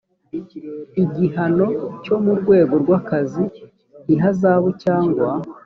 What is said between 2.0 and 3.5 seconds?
cyo mu rwego rw akazi